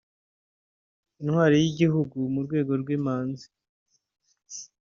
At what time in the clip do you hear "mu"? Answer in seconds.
2.33-2.39